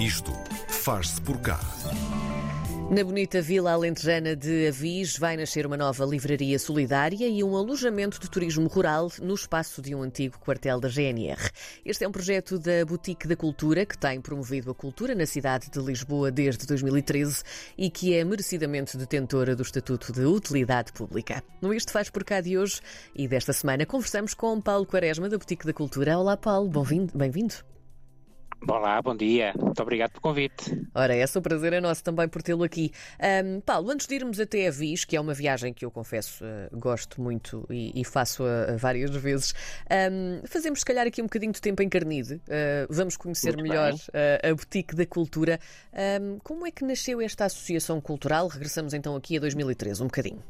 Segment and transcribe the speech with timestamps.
[0.00, 0.30] Isto
[0.68, 1.58] faz-se por cá.
[2.90, 8.20] Na bonita vila alentejana de Avis vai nascer uma nova livraria solidária e um alojamento
[8.20, 11.50] de turismo rural no espaço de um antigo quartel da GNR.
[11.82, 15.70] Este é um projeto da Boutique da Cultura que tem promovido a cultura na cidade
[15.70, 17.42] de Lisboa desde 2013
[17.78, 21.42] e que é merecidamente detentora do Estatuto de Utilidade Pública.
[21.62, 22.82] No Isto Faz Por Cá de hoje
[23.14, 26.18] e desta semana conversamos com Paulo Quaresma da Boutique da Cultura.
[26.18, 26.70] Olá Paulo,
[27.14, 27.75] bem-vindo.
[28.68, 29.52] Olá, bom dia.
[29.60, 30.82] Muito obrigado pelo convite.
[30.94, 32.90] Ora, esse o prazer é nosso também por tê-lo aqui.
[33.44, 36.44] Um, Paulo, antes de irmos até a Vis, que é uma viagem que eu confesso
[36.44, 39.54] uh, gosto muito e, e faço uh, várias vezes,
[40.10, 42.34] um, fazemos se calhar aqui um bocadinho de tempo em Carnide.
[42.34, 43.92] Uh, vamos conhecer muito melhor
[44.42, 45.60] a Boutique da Cultura.
[46.20, 48.48] Um, como é que nasceu esta associação cultural?
[48.48, 50.42] Regressamos então aqui a 2013, um bocadinho.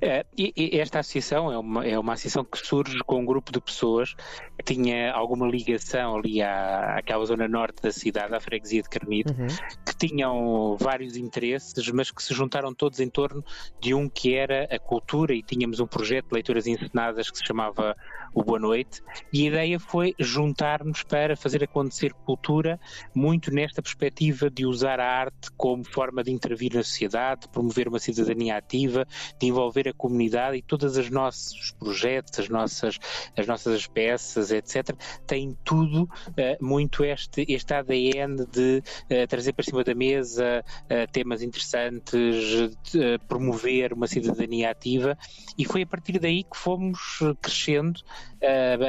[0.00, 3.52] É, e, e esta associação é uma, é uma associação que surge com um grupo
[3.52, 4.14] de pessoas
[4.58, 9.32] que tinha alguma ligação ali à, àquela zona norte da cidade, à freguesia de Carnide,
[9.32, 9.46] uhum.
[9.86, 13.44] que tinham vários interesses, mas que se juntaram todos em torno
[13.80, 17.46] de um que era a cultura e tínhamos um projeto de leituras encenadas que se
[17.46, 17.96] chamava
[18.34, 19.02] o Boa Noite
[19.32, 22.80] e a ideia foi juntar-nos para fazer acontecer cultura
[23.14, 27.88] muito nesta perspectiva de usar a arte como forma de intervir na sociedade, de promover
[27.88, 29.06] uma cidadania ativa,
[29.38, 32.98] de envolver a comunidade e todos os nossos projetos, as nossas,
[33.36, 34.96] as nossas peças, etc.,
[35.26, 41.12] têm tudo uh, muito este, este ADN de uh, trazer para cima da mesa uh,
[41.12, 45.16] temas interessantes, de, promover uma cidadania ativa
[45.58, 48.00] e foi a partir daí que fomos crescendo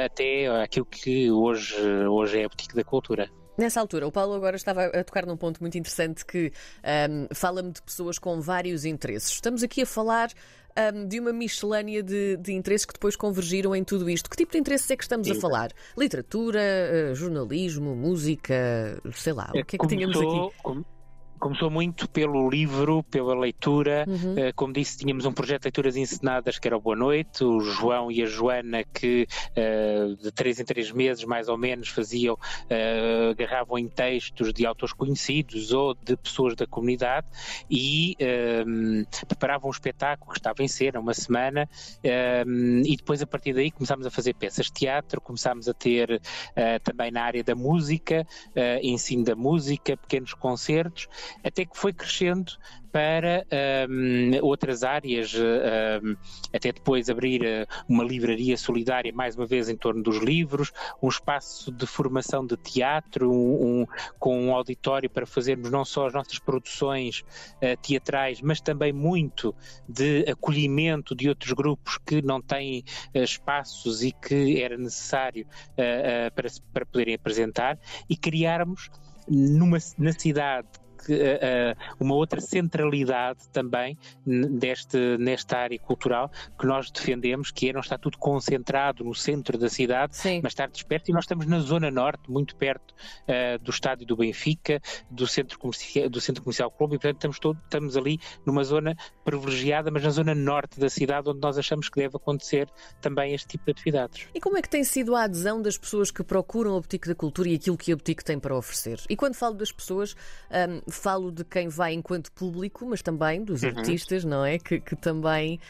[0.04, 1.74] até aquilo que hoje,
[2.06, 3.30] hoje é a Boutique da Cultura.
[3.56, 6.52] Nessa altura, o Paulo agora estava a tocar num ponto muito interessante que
[7.10, 9.30] um, fala-me de pessoas com vários interesses.
[9.30, 10.30] Estamos aqui a falar
[10.94, 14.28] um, de uma miscelânea de, de, interesses que depois convergiram em tudo isto.
[14.28, 15.38] Que tipo de interesses é que estamos Sim.
[15.38, 15.70] a falar?
[15.96, 20.86] Literatura, jornalismo, música, sei lá, o que é que tínhamos aqui?
[21.38, 24.04] Começou muito pelo livro, pela leitura.
[24.08, 24.32] Uhum.
[24.32, 27.44] Uh, como disse, tínhamos um projeto de leituras encenadas que era o Boa Noite.
[27.44, 31.88] O João e a Joana, que uh, de três em três meses, mais ou menos,
[31.88, 37.26] faziam, uh, agarravam em textos de autores conhecidos ou de pessoas da comunidade
[37.70, 38.16] e
[39.28, 41.68] preparavam um espetáculo que estava em cena uma semana.
[42.84, 46.20] e depois, a partir daí, começámos a fazer peças de teatro, começámos a ter
[46.82, 48.26] também na área da música,
[48.82, 51.08] ensino da música, pequenos concertos
[51.42, 52.52] até que foi crescendo
[52.96, 53.46] para
[53.90, 56.16] um, outras áreas, um,
[56.50, 60.72] até depois abrir uh, uma livraria solidária, mais uma vez em torno dos livros,
[61.02, 63.86] um espaço de formação de teatro, um, um
[64.18, 69.54] com um auditório para fazermos não só as nossas produções uh, teatrais, mas também muito
[69.86, 72.82] de acolhimento de outros grupos que não têm
[73.14, 75.46] uh, espaços e que era necessário
[76.34, 78.90] para, para poderem apresentar, e criarmos
[79.28, 80.85] numa, na cidade uh,
[81.98, 87.98] uma outra centralidade também deste, nesta área cultural que nós defendemos, que é não estar
[87.98, 90.40] tudo concentrado no centro da cidade, Sim.
[90.42, 91.10] mas estar disperso.
[91.10, 94.80] E nós estamos na zona norte, muito perto uh, do estádio do Benfica,
[95.10, 98.96] do centro comercial, do centro comercial Colombo, e portanto estamos, todo, estamos ali numa zona
[99.24, 102.68] privilegiada, mas na zona norte da cidade, onde nós achamos que deve acontecer
[103.00, 104.26] também este tipo de atividades.
[104.34, 107.14] E como é que tem sido a adesão das pessoas que procuram a Boutique da
[107.14, 109.00] Cultura e aquilo que a Boutique tem para oferecer?
[109.08, 110.14] E quando falo das pessoas,
[110.50, 113.70] um, falo de quem vai enquanto público, mas também dos uhum.
[113.70, 114.58] artistas, não é?
[114.58, 115.60] Que, que também,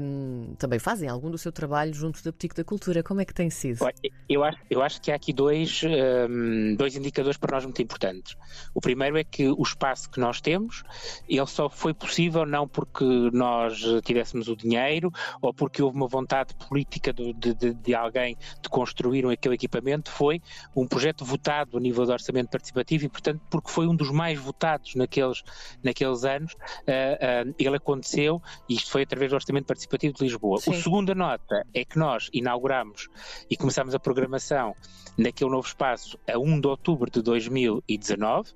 [0.00, 3.02] um, também fazem algum do seu trabalho junto da Boutique da Cultura.
[3.02, 3.78] Como é que tem sido?
[4.28, 5.82] Eu acho, eu acho que há aqui dois,
[6.28, 8.36] um, dois indicadores para nós muito importantes.
[8.74, 10.82] O primeiro é que o espaço que nós temos,
[11.28, 15.10] ele só foi possível não porque nós tivéssemos o dinheiro
[15.40, 20.40] ou porque houve uma vontade política de, de, de alguém de construir aquele equipamento, foi
[20.74, 24.38] um projeto votado a nível de orçamento participativo e, portanto, porque foi um dos mais
[24.38, 25.42] votados naqueles,
[25.82, 30.60] naqueles anos, uh, uh, ele aconteceu e isto foi através do Orçamento Participativo de Lisboa.
[30.60, 30.72] Sim.
[30.72, 33.08] A segunda nota é que nós inauguramos
[33.50, 34.74] e começamos a programação
[35.16, 38.52] naquele novo espaço a 1 de outubro de 2019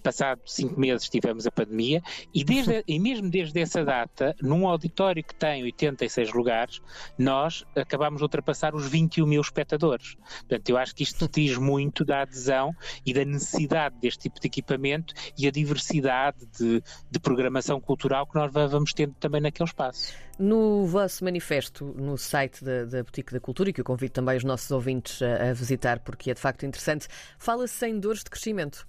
[0.00, 2.02] passado cinco meses tivemos a pandemia
[2.34, 6.80] e, desde, e mesmo desde essa data, num auditório que tem 86 lugares,
[7.18, 10.16] nós acabamos de ultrapassar os 21 mil espectadores.
[10.40, 12.74] Portanto, eu acho que isto diz muito da adesão
[13.04, 18.34] e da necessidade deste tipo de equipamento e a diversidade de, de programação cultural que
[18.34, 20.12] nós vamos tendo também naquele espaço.
[20.38, 24.36] No vosso manifesto, no site da, da Boutique da Cultura, e que eu convido também
[24.36, 27.08] os nossos ouvintes a, a visitar porque é de facto interessante,
[27.38, 28.88] fala-se sem dores de crescimento.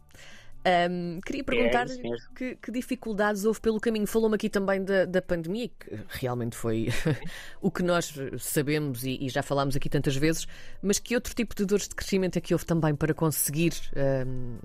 [0.63, 4.05] Um, queria perguntar-lhe é que, que, dificuldades houve pelo caminho.
[4.05, 6.89] Falou-me aqui também da, da pandemia, que realmente foi
[7.59, 10.47] o que nós sabemos e, e, já falámos aqui tantas vezes,
[10.81, 13.73] mas que outro tipo de dores de crescimento é que houve também para conseguir
[14.27, 14.57] um,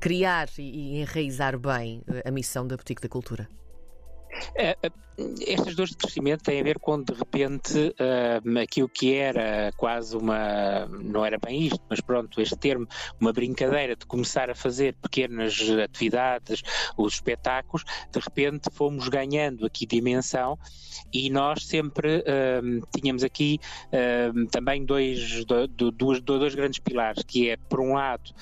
[0.00, 3.46] criar e, e enraizar bem a missão da Boutique da Cultura?
[4.54, 4.90] É, é,
[5.46, 10.16] estas dores de crescimento têm a ver com, de repente, uh, aquilo que era quase
[10.16, 10.86] uma.
[10.86, 12.86] Não era bem isto, mas pronto, este termo,
[13.20, 16.62] uma brincadeira de começar a fazer pequenas atividades,
[16.96, 20.58] os espetáculos, de repente fomos ganhando aqui dimensão
[21.12, 23.58] e nós sempre uh, tínhamos aqui
[23.88, 28.32] uh, também dois, do, do, dois, dois grandes pilares, que é, por um lado,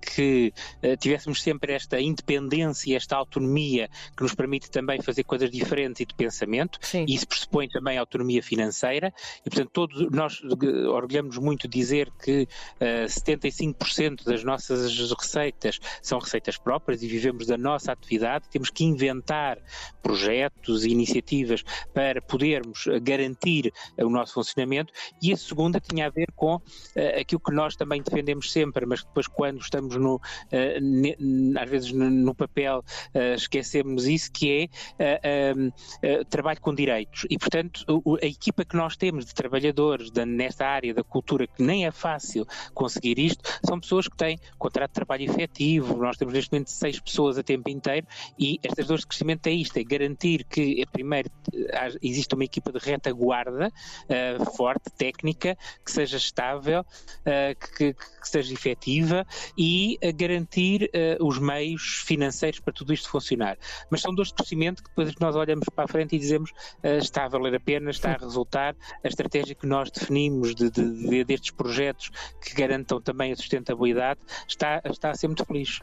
[0.00, 0.52] que
[0.98, 6.14] tivéssemos sempre esta independência, esta autonomia que nos permite também fazer coisas diferentes e de
[6.14, 7.06] pensamento, Sim.
[7.08, 9.12] e isso pressupõe também autonomia financeira,
[9.44, 10.42] e portanto todos nós
[10.90, 12.48] orgulhamos muito dizer que
[12.80, 18.84] uh, 75% das nossas receitas são receitas próprias e vivemos da nossa atividade, temos que
[18.84, 19.58] inventar
[20.02, 21.62] projetos e iniciativas
[21.92, 24.92] para podermos eh, garantir o nosso funcionamento,
[25.22, 26.62] e a segunda tinha a ver com uh,
[27.20, 32.10] aquilo que nós também defendemos sempre, mas depois quando estamos no, uh, às vezes no,
[32.10, 32.84] no papel
[33.36, 34.68] esquecemos isso, que
[34.98, 35.52] é
[36.28, 37.26] trabalho com direitos.
[37.30, 37.84] E, portanto,
[38.22, 41.90] a equipa que nós temos de trabalhadores da, nesta área da cultura, que nem é
[41.90, 45.96] fácil conseguir isto, são pessoas que têm contrato de trabalho efetivo.
[45.96, 48.06] Nós temos neste momento seis pessoas a tempo inteiro
[48.38, 51.30] e estas dores de crescimento é isto: é garantir que, primeiro,
[52.02, 58.52] existe uma equipa de retaguarda uh, forte, técnica, que seja estável, uh, que, que, seja
[58.52, 59.26] efetiva
[59.56, 60.90] e garantir
[61.20, 63.56] uh, os meios financeiros para tudo isto funcionar.
[63.90, 66.98] Mas são dores de crescimento que depois nós olhamos para a frente e dizemos uh,
[66.98, 68.74] está a valer a pena, está a resultar.
[69.04, 72.10] A estratégia que nós definimos de, de, de, destes projetos
[72.40, 75.80] que garantam também a sustentabilidade está, está a ser muito feliz.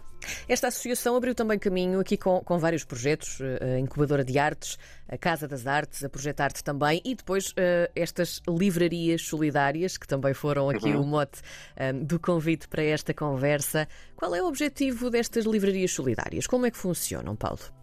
[0.47, 4.77] Esta associação abriu também caminho aqui com, com vários projetos, a Incubadora de Artes,
[5.07, 10.33] a Casa das Artes, a Projetarte também, e depois uh, estas livrarias solidárias, que também
[10.33, 11.01] foram aqui uhum.
[11.01, 11.41] o mote
[11.79, 13.88] um, do convite para esta conversa.
[14.15, 16.47] Qual é o objetivo destas livrarias solidárias?
[16.47, 17.82] Como é que funcionam, Paulo?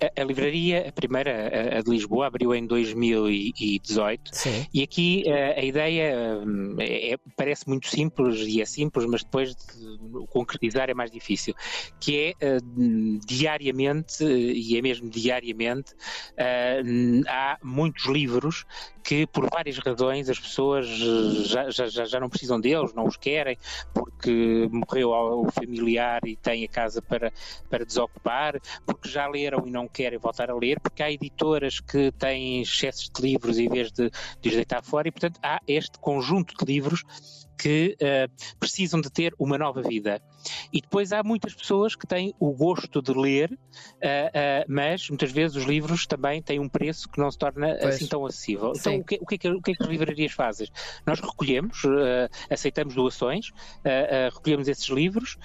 [0.00, 4.66] A, a, livraria, a primeira, a, de Lisboa, abriu em 2018 Sim.
[4.72, 9.24] e aqui a, a ideia hum, é, é, parece muito simples e é simples, mas
[9.24, 11.54] depois de concretizar é mais difícil,
[11.98, 18.64] que é uh, diariamente, e é mesmo diariamente, uh, há muitos livros
[19.04, 23.58] que por várias razões as pessoas já, já, já não precisam deles, não os querem,
[23.92, 27.30] porque morreu o familiar e têm a casa para,
[27.68, 32.10] para desocupar, porque já leram e não querem voltar a ler, porque há editoras que
[32.12, 34.10] têm excessos de livros em vez de,
[34.40, 37.04] de os deitar fora, e portanto há este conjunto de livros
[37.56, 40.20] que uh, precisam de ter uma nova vida.
[40.72, 45.32] E depois há muitas pessoas que têm o gosto de ler, uh, uh, mas muitas
[45.32, 47.94] vezes os livros também têm um preço que não se torna pois.
[47.94, 48.72] assim tão acessível.
[48.76, 48.94] Então, Sim.
[48.94, 50.68] Então, o que, o, que é que, o que, é que as livrarias fazem?
[51.06, 51.82] Nós recolhemos,
[52.50, 53.50] aceitamos doações,
[54.32, 55.36] recolhemos esses livros,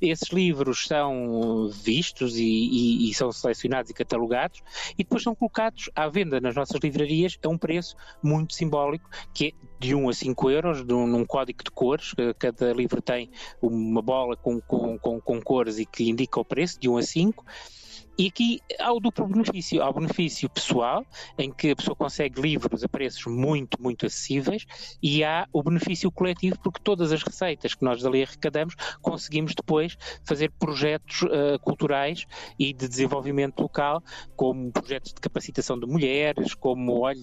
[0.00, 4.60] esses livros são vistos e, e, e são selecionados e catalogados,
[4.94, 9.48] e depois são colocados à venda nas nossas livrarias a um preço muito simbólico, que
[9.48, 13.30] é de 1 a 5 euros, de um, num código de cores, cada livro tem
[13.62, 17.02] uma bola com, com, com, com cores e que indica o preço, de 1 a
[17.02, 17.44] 5.
[18.20, 19.82] E aqui há o duplo benefício.
[19.82, 21.06] Há o benefício pessoal,
[21.38, 24.66] em que a pessoa consegue livros a preços muito, muito acessíveis,
[25.02, 29.96] e há o benefício coletivo, porque todas as receitas que nós ali arrecadamos conseguimos depois
[30.22, 32.26] fazer projetos uh, culturais
[32.58, 34.02] e de desenvolvimento local,
[34.36, 37.18] como projetos de capacitação de mulheres, como, olha,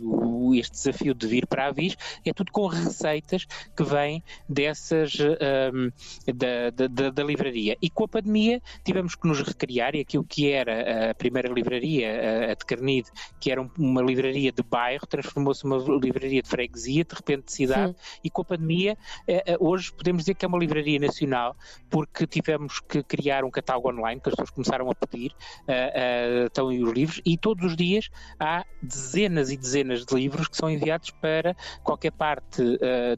[0.60, 5.94] este desafio de vir para a Avis, é tudo com receitas que vêm dessas, uh,
[6.34, 7.78] da, da, da livraria.
[7.80, 12.52] E com a pandemia tivemos que nos recriar, e aquilo que era a primeira livraria,
[12.52, 17.16] a de Carnide, que era uma livraria de bairro, transformou-se numa livraria de freguesia, de
[17.16, 18.20] repente de cidade, Sim.
[18.24, 21.56] e com a pandemia, eh, eh, hoje podemos dizer que é uma livraria nacional,
[21.90, 25.34] porque tivemos que criar um catálogo online, que as pessoas começaram a pedir,
[25.68, 30.48] eh, estão aí os livros, e todos os dias há dezenas e dezenas de livros
[30.48, 32.64] que são enviados para qualquer parte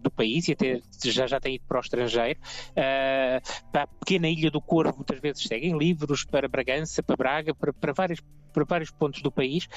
[0.01, 2.39] do país, e até já, já têm ido para o estrangeiro,
[3.71, 7.73] para a pequena ilha do Corvo, muitas vezes seguem livros, para Bragança, para Braga, para,
[7.73, 8.19] para, vários,
[8.53, 9.67] para vários pontos do país,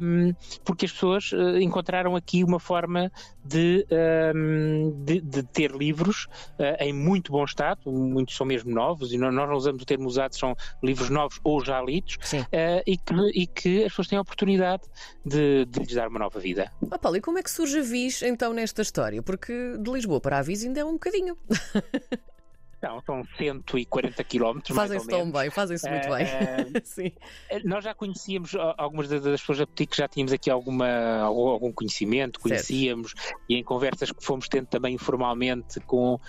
[0.00, 0.34] um,
[0.64, 3.10] porque as pessoas uh, encontraram aqui uma forma
[3.44, 3.86] de,
[4.34, 6.26] um, de, de, ter livros
[6.58, 10.06] uh, em muito bom estado, muitos são mesmo novos, e nós não usamos o termo
[10.06, 14.18] usado, são livros novos ou já lidos, uh, e, que, e que as pessoas têm
[14.18, 14.82] a oportunidade
[15.24, 16.70] de, de lhes dar uma nova vida.
[16.80, 19.22] Oh, Paulo, e como é que surge a Vis então nesta história?
[19.22, 21.36] Porque de Lisboa para a Vis ainda é um bocadinho.
[22.84, 24.76] Não, são 140 quilómetros.
[24.76, 26.26] Fazem-se tão bem, fazem-se muito bem.
[26.84, 27.12] Sim.
[27.64, 33.14] Nós já conhecíamos, algumas das pessoas da Petit já tínhamos aqui alguma, algum conhecimento, conhecíamos,
[33.16, 33.40] certo.
[33.48, 36.20] e em conversas que fomos tendo também informalmente com uh,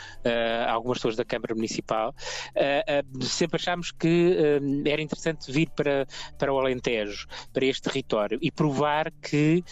[0.69, 2.15] algumas pessoas da Câmara Municipal,
[2.55, 4.37] uh, uh, sempre achámos que
[4.85, 6.07] era interessante vir para,
[6.37, 9.63] para o Alentejo, para este território, e provar que,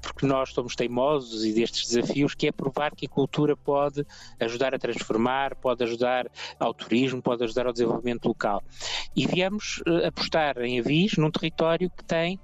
[0.00, 4.06] porque nós somos teimosos e destes desafios, que é provar que a cultura pode
[4.38, 6.03] ajudar a transformar, pode ajudar
[6.58, 8.62] ao turismo, pode ajudar ao desenvolvimento local.
[9.16, 12.38] E viemos apostar em Avis, num território que tem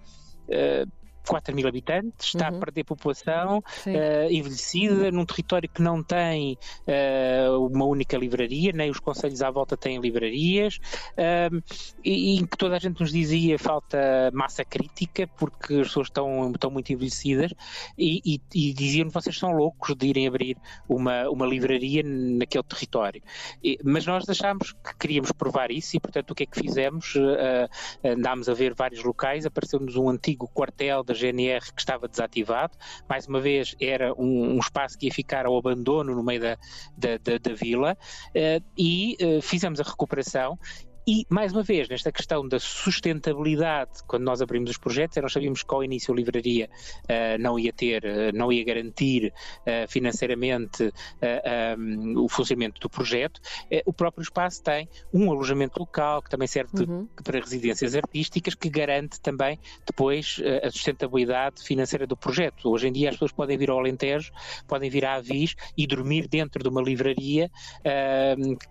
[0.48, 2.56] uh, 4 mil habitantes, está uhum.
[2.56, 8.90] a perder população, uh, envelhecida, num território que não tem uh, uma única livraria, nem
[8.90, 10.78] os conselhos à volta têm livrarias,
[11.12, 11.62] uh,
[12.04, 16.50] e, em que toda a gente nos dizia falta massa crítica, porque as pessoas estão,
[16.52, 17.52] estão muito envelhecidas,
[17.96, 20.56] e, e, e diziam vocês são loucos de irem abrir
[20.88, 23.22] uma, uma livraria naquele território.
[23.62, 27.14] E, mas nós achámos que queríamos provar isso, e portanto o que é que fizemos?
[28.04, 32.76] andámos a ver vários locais, apareceu-nos um antigo quartel da GNR que estava desativado.
[33.08, 36.58] Mais uma vez, era um, um espaço que ia ficar ao abandono no meio da,
[36.96, 37.96] da, da, da vila
[38.28, 40.58] uh, e uh, fizemos a recuperação
[41.06, 45.62] e, mais uma vez, nesta questão da sustentabilidade, quando nós abrimos os projetos, nós sabíamos
[45.62, 46.68] que ao início a livraria
[47.04, 50.92] uh, não ia ter, uh, não ia garantir uh, financeiramente
[51.78, 53.40] um, o funcionamento do projeto.
[53.86, 57.08] o próprio espaço tem um alojamento local, que também serve de, uhum.
[57.24, 62.68] para residências artísticas, que garante também depois a sustentabilidade financeira do projeto.
[62.68, 64.32] Hoje em dia as pessoas podem vir ao Alentejo,
[64.66, 67.50] podem vir à Avis e dormir dentro de uma livraria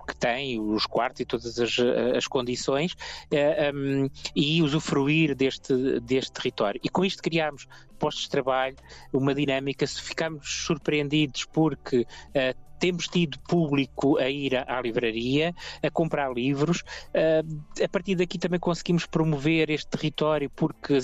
[0.07, 2.95] que tem os quartos e todas as as condições
[3.31, 6.79] eh, um, ehm, e usufruir deste, deste território.
[6.83, 8.75] E com isto criámos postos de trabalho,
[9.11, 15.89] uma dinâmica, se ficamos surpreendidos porque uh, temos tido público a ir à livraria, a
[15.89, 16.81] comprar livros.
[17.09, 20.97] Uh, a partir daqui também conseguimos promover este território, porque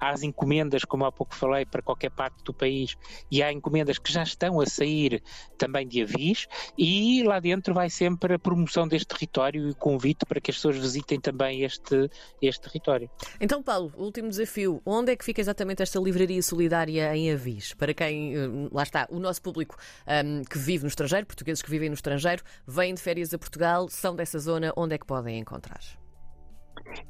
[0.00, 2.96] há as encomendas, como há pouco falei, para qualquer parte do país,
[3.30, 5.22] e há encomendas que já estão a sair
[5.56, 6.46] também de avis,
[6.76, 10.56] e lá dentro vai sempre a promoção deste território e o convite para que as
[10.56, 12.10] pessoas visitem também este,
[12.40, 13.10] este território.
[13.40, 17.74] Então, Paulo, último desafio: onde é que fica exatamente esta livraria solidária em Avis?
[17.74, 21.70] Para quem, eh, lá está, o nosso público um, que vive nos estrangeiro, portugueses que
[21.70, 25.38] vivem no estrangeiro, vêm de férias a Portugal, são dessa zona, onde é que podem
[25.38, 25.80] encontrar?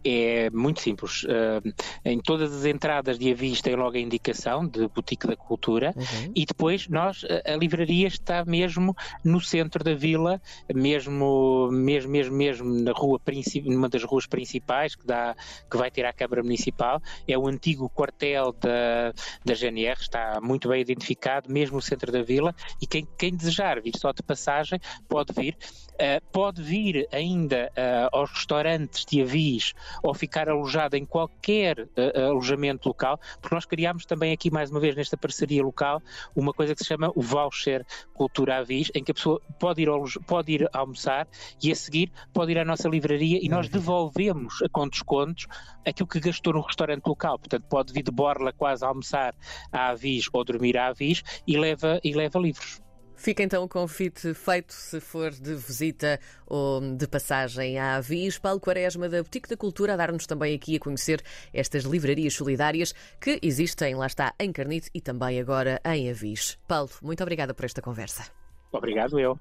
[0.04, 1.24] É muito simples.
[1.24, 1.72] Uh,
[2.04, 6.32] em todas as entradas de aviso tem logo a indicação de Boutique da Cultura uhum.
[6.34, 10.40] e depois nós, a, a, livraria está mesmo no centro da vila,
[10.72, 13.20] mesmo, mesmo, mesmo, mesmo na rua
[13.64, 15.36] numa das ruas principais que, dá,
[15.70, 17.00] que vai ter à Câmara Municipal.
[17.26, 19.12] É o antigo quartel da,
[19.44, 23.80] da GNR, está muito bem identificado, mesmo no centro da vila e quem, quem desejar
[23.80, 25.56] vir só de passagem pode vir.
[25.94, 29.67] Uh, pode vir ainda uh, aos restaurantes de avis
[30.02, 34.80] ou ficar alojado em qualquer uh, alojamento local, porque nós criámos também aqui, mais uma
[34.80, 36.02] vez, nesta parceria local,
[36.34, 37.84] uma coisa que se chama o voucher
[38.14, 39.88] Cultura Avis, em que a pessoa pode ir,
[40.26, 41.26] pode ir almoçar
[41.62, 43.72] e a seguir pode ir à nossa livraria e nós uhum.
[43.72, 45.46] devolvemos com descontos
[45.86, 47.38] aquilo que gastou no restaurante local.
[47.38, 49.34] Portanto, pode vir de Borla quase a almoçar
[49.72, 52.80] à Avis ou dormir à Avis e leva, e leva livros.
[53.18, 58.38] Fica então o convite feito se for de visita ou de passagem à Avis.
[58.38, 61.22] Paulo Quaresma, da Boutique da Cultura, a dar-nos também aqui a conhecer
[61.52, 66.58] estas livrarias solidárias que existem, lá está, em Carnite e também agora em Avis.
[66.68, 68.24] Paulo, muito obrigada por esta conversa.
[68.72, 69.38] Obrigado eu.